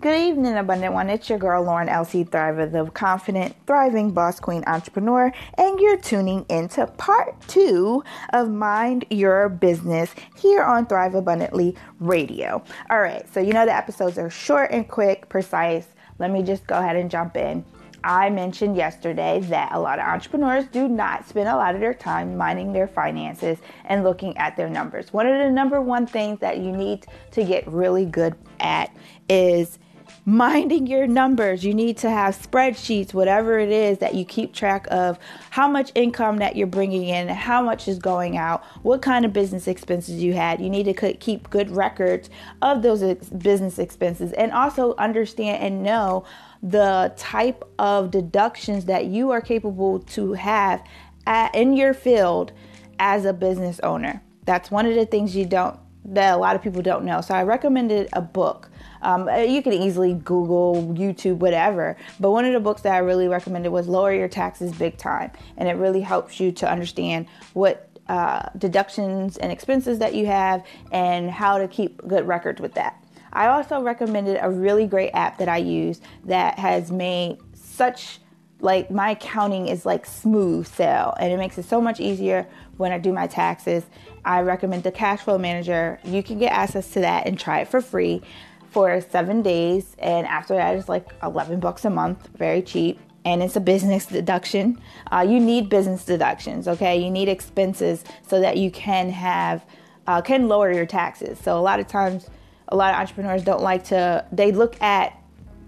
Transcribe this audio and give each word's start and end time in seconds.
Good 0.00 0.28
evening, 0.28 0.56
Abundant 0.56 0.94
One. 0.94 1.10
It's 1.10 1.28
your 1.28 1.40
girl, 1.40 1.64
Lauren 1.64 1.88
L.C. 1.88 2.22
Thriver, 2.22 2.70
the 2.70 2.88
confident, 2.92 3.56
thriving 3.66 4.12
boss 4.12 4.38
queen 4.38 4.62
entrepreneur, 4.68 5.32
and 5.54 5.80
you're 5.80 5.96
tuning 5.96 6.46
into 6.48 6.86
part 6.86 7.34
two 7.48 8.04
of 8.32 8.48
Mind 8.48 9.06
Your 9.10 9.48
Business 9.48 10.14
here 10.36 10.62
on 10.62 10.86
Thrive 10.86 11.16
Abundantly 11.16 11.74
Radio. 11.98 12.62
All 12.90 13.00
right, 13.00 13.28
so 13.34 13.40
you 13.40 13.52
know 13.52 13.66
the 13.66 13.74
episodes 13.74 14.18
are 14.18 14.30
short 14.30 14.70
and 14.70 14.86
quick, 14.86 15.28
precise. 15.28 15.88
Let 16.20 16.30
me 16.30 16.44
just 16.44 16.64
go 16.68 16.78
ahead 16.78 16.94
and 16.94 17.10
jump 17.10 17.36
in. 17.36 17.64
I 18.04 18.30
mentioned 18.30 18.76
yesterday 18.76 19.40
that 19.48 19.72
a 19.72 19.80
lot 19.80 19.98
of 19.98 20.04
entrepreneurs 20.04 20.66
do 20.66 20.86
not 20.86 21.28
spend 21.28 21.48
a 21.48 21.56
lot 21.56 21.74
of 21.74 21.80
their 21.80 21.92
time 21.92 22.36
minding 22.36 22.72
their 22.72 22.86
finances 22.86 23.58
and 23.86 24.04
looking 24.04 24.36
at 24.36 24.56
their 24.56 24.70
numbers. 24.70 25.12
One 25.12 25.26
of 25.26 25.36
the 25.36 25.50
number 25.50 25.80
one 25.80 26.06
things 26.06 26.38
that 26.38 26.58
you 26.58 26.70
need 26.70 27.06
to 27.32 27.42
get 27.42 27.66
really 27.66 28.06
good 28.06 28.36
at 28.60 28.94
is 29.28 29.80
minding 30.24 30.86
your 30.86 31.06
numbers. 31.06 31.64
You 31.64 31.74
need 31.74 31.96
to 31.98 32.10
have 32.10 32.36
spreadsheets, 32.36 33.14
whatever 33.14 33.58
it 33.58 33.70
is 33.70 33.98
that 33.98 34.14
you 34.14 34.24
keep 34.24 34.52
track 34.52 34.86
of 34.90 35.18
how 35.50 35.68
much 35.68 35.92
income 35.94 36.38
that 36.38 36.56
you're 36.56 36.66
bringing 36.66 37.04
in, 37.04 37.28
how 37.28 37.62
much 37.62 37.88
is 37.88 37.98
going 37.98 38.36
out, 38.36 38.64
what 38.82 39.02
kind 39.02 39.24
of 39.24 39.32
business 39.32 39.66
expenses 39.66 40.22
you 40.22 40.34
had. 40.34 40.60
You 40.60 40.70
need 40.70 40.84
to 40.84 41.12
keep 41.14 41.50
good 41.50 41.70
records 41.70 42.30
of 42.62 42.82
those 42.82 43.02
business 43.28 43.78
expenses 43.78 44.32
and 44.32 44.52
also 44.52 44.94
understand 44.96 45.62
and 45.62 45.82
know 45.82 46.24
the 46.62 47.12
type 47.16 47.64
of 47.78 48.10
deductions 48.10 48.86
that 48.86 49.06
you 49.06 49.30
are 49.30 49.40
capable 49.40 50.00
to 50.00 50.32
have 50.32 50.82
at, 51.26 51.54
in 51.54 51.74
your 51.74 51.94
field 51.94 52.52
as 52.98 53.24
a 53.24 53.32
business 53.32 53.78
owner. 53.80 54.22
That's 54.44 54.70
one 54.70 54.86
of 54.86 54.94
the 54.94 55.06
things 55.06 55.36
you 55.36 55.46
don't 55.46 55.78
that 56.04 56.34
a 56.34 56.36
lot 56.36 56.56
of 56.56 56.62
people 56.62 56.82
don't 56.82 57.04
know. 57.04 57.20
So 57.20 57.34
I 57.34 57.42
recommended 57.42 58.08
a 58.12 58.22
book. 58.22 58.70
Um, 59.02 59.28
you 59.28 59.62
can 59.62 59.72
easily 59.72 60.14
Google, 60.14 60.94
YouTube, 60.94 61.38
whatever. 61.38 61.96
But 62.20 62.30
one 62.30 62.44
of 62.44 62.52
the 62.52 62.60
books 62.60 62.82
that 62.82 62.94
I 62.94 62.98
really 62.98 63.28
recommended 63.28 63.70
was 63.70 63.88
Lower 63.88 64.12
Your 64.12 64.28
Taxes 64.28 64.72
Big 64.72 64.96
Time. 64.96 65.30
And 65.56 65.68
it 65.68 65.74
really 65.74 66.00
helps 66.00 66.40
you 66.40 66.52
to 66.52 66.70
understand 66.70 67.26
what 67.52 67.88
uh, 68.08 68.48
deductions 68.56 69.36
and 69.36 69.52
expenses 69.52 69.98
that 69.98 70.14
you 70.14 70.26
have 70.26 70.64
and 70.92 71.30
how 71.30 71.58
to 71.58 71.68
keep 71.68 72.06
good 72.08 72.26
records 72.26 72.60
with 72.60 72.74
that. 72.74 73.02
I 73.32 73.48
also 73.48 73.82
recommended 73.82 74.38
a 74.40 74.50
really 74.50 74.86
great 74.86 75.10
app 75.10 75.38
that 75.38 75.48
I 75.48 75.58
use 75.58 76.00
that 76.24 76.58
has 76.58 76.90
made 76.90 77.38
such 77.52 78.20
like 78.60 78.90
my 78.90 79.10
accounting 79.10 79.68
is 79.68 79.86
like 79.86 80.04
smooth 80.04 80.66
sail 80.66 81.14
and 81.20 81.32
it 81.32 81.36
makes 81.36 81.58
it 81.58 81.64
so 81.64 81.80
much 81.80 82.00
easier 82.00 82.46
when 82.76 82.90
I 82.90 82.98
do 82.98 83.12
my 83.12 83.26
taxes. 83.26 83.84
I 84.24 84.40
recommend 84.40 84.82
the 84.82 84.90
cash 84.90 85.20
flow 85.20 85.38
manager. 85.38 86.00
You 86.04 86.22
can 86.22 86.38
get 86.38 86.52
access 86.52 86.90
to 86.92 87.00
that 87.00 87.26
and 87.26 87.38
try 87.38 87.60
it 87.60 87.68
for 87.68 87.80
free 87.80 88.22
for 88.70 89.00
seven 89.00 89.42
days. 89.42 89.96
And 89.98 90.26
after 90.26 90.54
that, 90.54 90.76
it's 90.76 90.88
like 90.88 91.08
11 91.22 91.60
bucks 91.60 91.84
a 91.84 91.90
month, 91.90 92.28
very 92.36 92.62
cheap. 92.62 93.00
And 93.24 93.42
it's 93.42 93.56
a 93.56 93.60
business 93.60 94.06
deduction. 94.06 94.80
Uh, 95.12 95.26
you 95.28 95.40
need 95.40 95.68
business 95.68 96.04
deductions, 96.04 96.68
okay? 96.68 97.02
You 97.02 97.10
need 97.10 97.28
expenses 97.28 98.04
so 98.26 98.40
that 98.40 98.56
you 98.56 98.70
can 98.70 99.10
have, 99.10 99.64
uh, 100.06 100.22
can 100.22 100.48
lower 100.48 100.72
your 100.72 100.86
taxes. 100.86 101.38
So 101.38 101.58
a 101.58 101.60
lot 101.60 101.80
of 101.80 101.88
times, 101.88 102.28
a 102.68 102.76
lot 102.76 102.94
of 102.94 103.00
entrepreneurs 103.00 103.42
don't 103.42 103.62
like 103.62 103.84
to, 103.84 104.24
they 104.32 104.52
look 104.52 104.80
at 104.80 105.18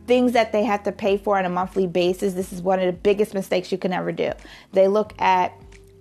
things 0.06 0.32
that 0.32 0.52
they 0.52 0.64
have 0.64 0.82
to 0.84 0.92
pay 0.92 1.16
for 1.16 1.38
on 1.38 1.44
a 1.44 1.48
monthly 1.48 1.86
basis. 1.86 2.34
This 2.34 2.52
is 2.52 2.62
one 2.62 2.78
of 2.78 2.86
the 2.86 2.92
biggest 2.92 3.34
mistakes 3.34 3.70
you 3.70 3.78
can 3.78 3.92
ever 3.92 4.12
do. 4.12 4.32
They 4.72 4.88
look 4.88 5.12
at 5.20 5.52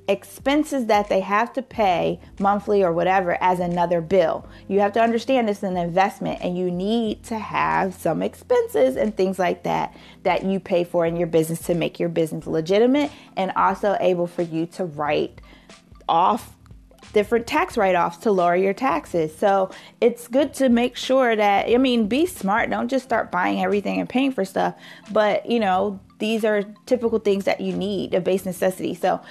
expenses 0.09 0.87
that 0.87 1.07
they 1.07 1.19
have 1.19 1.53
to 1.53 1.61
pay 1.61 2.19
monthly 2.39 2.83
or 2.83 2.91
whatever 2.91 3.37
as 3.41 3.59
another 3.59 4.01
bill. 4.01 4.49
You 4.67 4.79
have 4.79 4.91
to 4.93 5.01
understand 5.01 5.49
is 5.49 5.61
an 5.61 5.77
investment 5.77 6.41
and 6.41 6.57
you 6.57 6.71
need 6.71 7.23
to 7.25 7.37
have 7.37 7.93
some 7.93 8.23
expenses 8.23 8.95
and 8.95 9.15
things 9.15 9.37
like 9.37 9.63
that 9.63 9.95
that 10.23 10.43
you 10.43 10.59
pay 10.59 10.83
for 10.83 11.05
in 11.05 11.15
your 11.15 11.27
business 11.27 11.59
to 11.67 11.75
make 11.75 11.99
your 11.99 12.09
business 12.09 12.47
legitimate 12.47 13.11
and 13.37 13.51
also 13.55 13.95
able 13.99 14.25
for 14.25 14.41
you 14.41 14.65
to 14.65 14.85
write 14.85 15.41
off 16.09 16.55
different 17.13 17.47
tax 17.47 17.77
write 17.77 17.95
offs 17.95 18.17
to 18.17 18.31
lower 18.31 18.55
your 18.55 18.73
taxes. 18.73 19.35
So 19.35 19.71
it's 20.01 20.27
good 20.27 20.53
to 20.55 20.69
make 20.69 20.95
sure 20.95 21.35
that, 21.35 21.69
I 21.69 21.77
mean, 21.77 22.07
be 22.07 22.25
smart. 22.25 22.69
Don't 22.69 22.87
just 22.87 23.05
start 23.05 23.31
buying 23.31 23.63
everything 23.63 23.99
and 23.99 24.09
paying 24.09 24.31
for 24.31 24.45
stuff. 24.45 24.75
But, 25.11 25.45
you 25.49 25.59
know, 25.59 25.99
these 26.19 26.43
are 26.43 26.63
typical 26.85 27.19
things 27.19 27.45
that 27.45 27.61
you 27.61 27.73
need, 27.73 28.13
a 28.13 28.21
base 28.21 28.45
necessity. 28.45 28.93
So 28.93 29.21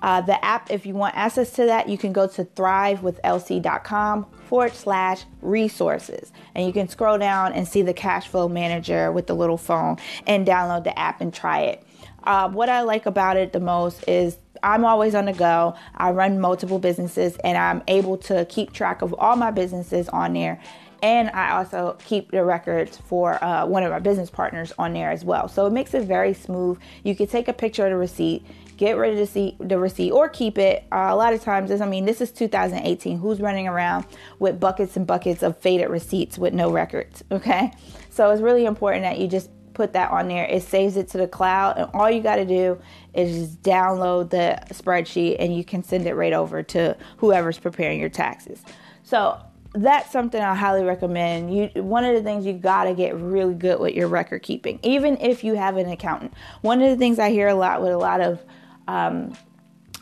uh, 0.00 0.20
the 0.20 0.42
app, 0.44 0.70
if 0.70 0.86
you 0.86 0.94
want 0.94 1.16
access 1.16 1.50
to 1.52 1.66
that, 1.66 1.88
you 1.88 1.98
can 1.98 2.12
go 2.12 2.26
to 2.26 2.44
thrivewithlc.com 2.44 4.26
forward 4.46 4.72
slash 4.72 5.24
resources. 5.42 6.32
And 6.54 6.66
you 6.66 6.72
can 6.72 6.88
scroll 6.88 7.18
down 7.18 7.52
and 7.52 7.66
see 7.66 7.82
the 7.82 7.94
cash 7.94 8.28
flow 8.28 8.48
manager 8.48 9.10
with 9.10 9.26
the 9.26 9.34
little 9.34 9.56
phone 9.56 9.96
and 10.26 10.46
download 10.46 10.84
the 10.84 10.96
app 10.98 11.20
and 11.20 11.34
try 11.34 11.62
it. 11.62 11.84
Uh, 12.24 12.48
what 12.48 12.68
I 12.68 12.82
like 12.82 13.06
about 13.06 13.36
it 13.36 13.52
the 13.52 13.60
most 13.60 14.04
is 14.06 14.38
I'm 14.62 14.84
always 14.84 15.14
on 15.14 15.26
the 15.26 15.32
go. 15.32 15.74
I 15.96 16.10
run 16.10 16.40
multiple 16.40 16.78
businesses 16.78 17.36
and 17.44 17.56
I'm 17.56 17.82
able 17.88 18.18
to 18.18 18.44
keep 18.46 18.72
track 18.72 19.02
of 19.02 19.14
all 19.14 19.36
my 19.36 19.50
businesses 19.50 20.08
on 20.08 20.32
there. 20.34 20.60
And 21.02 21.30
I 21.30 21.52
also 21.52 21.96
keep 22.04 22.30
the 22.30 22.44
records 22.44 22.96
for 22.96 23.42
uh, 23.42 23.66
one 23.66 23.82
of 23.82 23.90
my 23.90 24.00
business 24.00 24.30
partners 24.30 24.72
on 24.78 24.92
there 24.92 25.10
as 25.10 25.24
well. 25.24 25.48
So 25.48 25.66
it 25.66 25.72
makes 25.72 25.94
it 25.94 26.04
very 26.04 26.34
smooth. 26.34 26.78
You 27.04 27.14
can 27.14 27.26
take 27.26 27.48
a 27.48 27.52
picture 27.52 27.84
of 27.86 27.90
the 27.90 27.96
receipt, 27.96 28.44
get 28.76 28.96
rid 28.96 29.10
of 29.10 29.16
the 29.16 29.22
receipt, 29.22 29.56
the 29.60 29.78
receipt 29.78 30.10
or 30.10 30.28
keep 30.28 30.58
it. 30.58 30.84
Uh, 30.90 31.08
a 31.10 31.16
lot 31.16 31.32
of 31.32 31.42
times, 31.42 31.70
this, 31.70 31.80
I 31.80 31.86
mean, 31.86 32.04
this 32.04 32.20
is 32.20 32.32
2018. 32.32 33.18
Who's 33.18 33.40
running 33.40 33.68
around 33.68 34.06
with 34.38 34.58
buckets 34.58 34.96
and 34.96 35.06
buckets 35.06 35.42
of 35.42 35.56
faded 35.58 35.88
receipts 35.88 36.36
with 36.38 36.54
no 36.54 36.70
records? 36.70 37.22
Okay. 37.38 37.72
So 38.10 38.28
it's 38.30 38.42
really 38.42 38.64
important 38.64 39.04
that 39.04 39.18
you 39.18 39.28
just 39.28 39.48
put 39.74 39.92
that 39.92 40.10
on 40.10 40.26
there. 40.26 40.44
It 40.44 40.64
saves 40.64 40.96
it 40.96 41.08
to 41.10 41.18
the 41.18 41.28
cloud, 41.28 41.78
and 41.78 41.88
all 41.94 42.10
you 42.10 42.20
got 42.20 42.36
to 42.36 42.44
do 42.44 42.80
is 43.14 43.38
just 43.38 43.62
download 43.62 44.30
the 44.30 44.60
spreadsheet 44.74 45.36
and 45.38 45.56
you 45.56 45.64
can 45.64 45.84
send 45.84 46.04
it 46.06 46.14
right 46.14 46.32
over 46.32 46.64
to 46.64 46.96
whoever's 47.18 47.58
preparing 47.58 48.00
your 48.00 48.08
taxes. 48.08 48.60
So 49.04 49.40
that's 49.74 50.10
something 50.10 50.40
I 50.40 50.54
highly 50.54 50.84
recommend. 50.84 51.54
You 51.54 51.82
one 51.82 52.04
of 52.04 52.14
the 52.14 52.22
things 52.22 52.46
you 52.46 52.54
got 52.54 52.84
to 52.84 52.94
get 52.94 53.14
really 53.16 53.54
good 53.54 53.80
with 53.80 53.94
your 53.94 54.08
record 54.08 54.42
keeping, 54.42 54.78
even 54.82 55.16
if 55.20 55.44
you 55.44 55.54
have 55.54 55.76
an 55.76 55.88
accountant. 55.88 56.32
One 56.62 56.80
of 56.80 56.90
the 56.90 56.96
things 56.96 57.18
I 57.18 57.30
hear 57.30 57.48
a 57.48 57.54
lot 57.54 57.82
with 57.82 57.92
a 57.92 57.98
lot 57.98 58.20
of 58.20 58.42
um, 58.86 59.36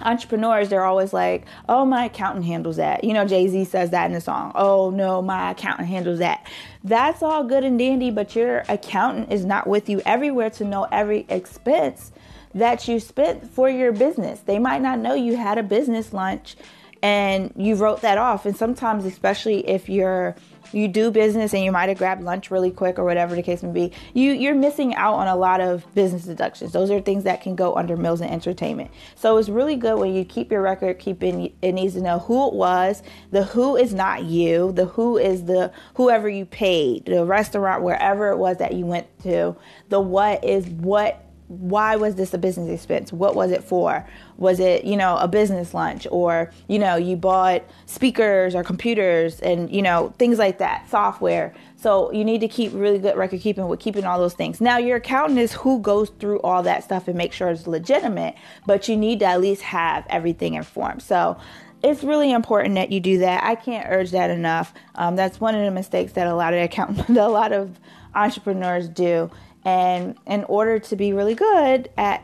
entrepreneurs, 0.00 0.68
they're 0.68 0.84
always 0.84 1.12
like, 1.12 1.46
oh, 1.68 1.84
my 1.84 2.04
accountant 2.06 2.44
handles 2.44 2.76
that. 2.76 3.02
You 3.02 3.12
know, 3.12 3.26
Jay 3.26 3.48
Z 3.48 3.64
says 3.64 3.90
that 3.90 4.06
in 4.06 4.12
the 4.12 4.20
song. 4.20 4.52
Oh, 4.54 4.90
no, 4.90 5.20
my 5.20 5.50
accountant 5.50 5.88
handles 5.88 6.18
that. 6.20 6.46
That's 6.84 7.22
all 7.22 7.44
good 7.44 7.64
and 7.64 7.78
dandy, 7.78 8.10
but 8.10 8.36
your 8.36 8.62
accountant 8.68 9.32
is 9.32 9.44
not 9.44 9.66
with 9.66 9.88
you 9.88 10.00
everywhere 10.06 10.50
to 10.50 10.64
know 10.64 10.86
every 10.92 11.26
expense 11.28 12.12
that 12.54 12.88
you 12.88 13.00
spent 13.00 13.50
for 13.50 13.68
your 13.68 13.92
business. 13.92 14.40
They 14.40 14.58
might 14.58 14.80
not 14.80 14.98
know 14.98 15.14
you 15.14 15.36
had 15.36 15.58
a 15.58 15.62
business 15.62 16.12
lunch 16.12 16.56
and 17.02 17.52
you 17.56 17.74
wrote 17.74 18.00
that 18.02 18.18
off. 18.18 18.46
And 18.46 18.56
sometimes, 18.56 19.04
especially 19.04 19.68
if 19.68 19.88
you're 19.88 20.36
you 20.72 20.88
do 20.88 21.10
business 21.10 21.54
and 21.54 21.62
you 21.62 21.70
might 21.70 21.88
have 21.88 21.98
grabbed 21.98 22.22
lunch 22.22 22.50
really 22.50 22.70
quick 22.70 22.98
or 22.98 23.04
whatever 23.04 23.34
the 23.34 23.42
case 23.42 23.62
may 23.62 23.70
be, 23.70 23.92
you 24.14 24.32
you're 24.32 24.54
missing 24.54 24.94
out 24.96 25.14
on 25.14 25.28
a 25.28 25.36
lot 25.36 25.60
of 25.60 25.86
business 25.94 26.24
deductions. 26.24 26.72
Those 26.72 26.90
are 26.90 27.00
things 27.00 27.24
that 27.24 27.40
can 27.40 27.54
go 27.54 27.76
under 27.76 27.96
meals 27.96 28.20
and 28.20 28.30
entertainment. 28.30 28.90
So 29.14 29.36
it's 29.36 29.48
really 29.48 29.76
good 29.76 29.98
when 29.98 30.14
you 30.14 30.24
keep 30.24 30.50
your 30.50 30.62
record, 30.62 30.98
keeping 30.98 31.52
it 31.62 31.72
needs 31.72 31.94
to 31.94 32.00
know 32.00 32.18
who 32.18 32.48
it 32.48 32.54
was. 32.54 33.02
The 33.30 33.44
who 33.44 33.76
is 33.76 33.94
not 33.94 34.24
you. 34.24 34.72
The 34.72 34.86
who 34.86 35.16
is 35.18 35.44
the 35.44 35.72
whoever 35.94 36.28
you 36.28 36.44
paid, 36.44 37.06
the 37.06 37.24
restaurant, 37.24 37.82
wherever 37.82 38.30
it 38.30 38.36
was 38.36 38.58
that 38.58 38.74
you 38.74 38.86
went 38.86 39.06
to. 39.22 39.56
The 39.88 40.00
what 40.00 40.44
is 40.44 40.66
what 40.66 41.25
why 41.48 41.94
was 41.94 42.16
this 42.16 42.34
a 42.34 42.38
business 42.38 42.68
expense? 42.68 43.12
What 43.12 43.36
was 43.36 43.52
it 43.52 43.62
for? 43.62 44.06
Was 44.36 44.58
it, 44.58 44.84
you 44.84 44.96
know, 44.96 45.16
a 45.16 45.28
business 45.28 45.74
lunch 45.74 46.06
or, 46.10 46.50
you 46.66 46.78
know, 46.78 46.96
you 46.96 47.16
bought 47.16 47.62
speakers 47.86 48.54
or 48.54 48.64
computers 48.64 49.40
and, 49.40 49.70
you 49.72 49.80
know, 49.80 50.12
things 50.18 50.38
like 50.38 50.58
that, 50.58 50.88
software. 50.90 51.54
So 51.76 52.10
you 52.10 52.24
need 52.24 52.40
to 52.40 52.48
keep 52.48 52.72
really 52.74 52.98
good 52.98 53.16
record 53.16 53.40
keeping 53.40 53.68
with 53.68 53.78
keeping 53.78 54.04
all 54.04 54.18
those 54.18 54.34
things. 54.34 54.60
Now, 54.60 54.78
your 54.78 54.96
accountant 54.96 55.38
is 55.38 55.52
who 55.52 55.78
goes 55.80 56.10
through 56.18 56.40
all 56.40 56.64
that 56.64 56.82
stuff 56.82 57.06
and 57.06 57.16
make 57.16 57.32
sure 57.32 57.48
it's 57.48 57.66
legitimate, 57.68 58.34
but 58.66 58.88
you 58.88 58.96
need 58.96 59.20
to 59.20 59.26
at 59.26 59.40
least 59.40 59.62
have 59.62 60.04
everything 60.10 60.54
informed. 60.54 61.02
So 61.02 61.38
it's 61.84 62.02
really 62.02 62.32
important 62.32 62.74
that 62.74 62.90
you 62.90 62.98
do 62.98 63.18
that. 63.18 63.44
I 63.44 63.54
can't 63.54 63.86
urge 63.88 64.10
that 64.10 64.30
enough. 64.30 64.74
Um, 64.96 65.14
that's 65.14 65.40
one 65.40 65.54
of 65.54 65.64
the 65.64 65.70
mistakes 65.70 66.12
that 66.14 66.26
a 66.26 66.34
lot 66.34 66.54
of 66.54 66.60
accountants, 66.60 67.08
a 67.08 67.28
lot 67.28 67.52
of 67.52 67.78
entrepreneurs 68.16 68.88
do 68.88 69.30
and 69.66 70.16
in 70.28 70.44
order 70.44 70.78
to 70.78 70.94
be 70.96 71.12
really 71.12 71.34
good 71.34 71.90
at 71.98 72.22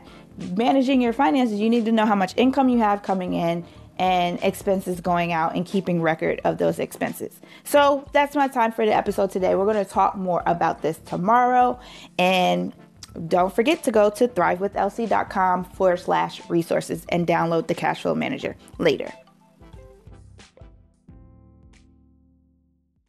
managing 0.55 1.01
your 1.01 1.11
finances, 1.11 1.59
you 1.59 1.69
need 1.69 1.83
to 1.85 1.91
know 1.91 2.05
how 2.05 2.15
much 2.15 2.33
income 2.37 2.69
you 2.69 2.79
have 2.79 3.03
coming 3.03 3.33
in 3.33 3.65
and 3.99 4.39
expenses 4.41 5.01
going 5.01 5.33
out 5.33 5.53
and 5.53 5.65
keeping 5.65 6.01
record 6.01 6.39
of 6.45 6.57
those 6.57 6.79
expenses. 6.79 7.41
So 7.65 8.07
that's 8.13 8.33
my 8.33 8.47
time 8.47 8.71
for 8.71 8.85
the 8.85 8.93
episode 8.93 9.29
today. 9.29 9.55
We're 9.55 9.65
going 9.65 9.83
to 9.83 9.91
talk 9.91 10.15
more 10.15 10.41
about 10.45 10.81
this 10.81 10.97
tomorrow. 11.05 11.79
And 12.17 12.73
don't 13.27 13.53
forget 13.53 13.83
to 13.83 13.91
go 13.91 14.09
to 14.11 14.27
thrivewithlc.com 14.27 15.65
forward 15.65 15.99
slash 15.99 16.49
resources 16.49 17.05
and 17.09 17.27
download 17.27 17.67
the 17.67 17.75
cash 17.75 18.03
flow 18.03 18.15
manager 18.15 18.55
later. 18.79 19.11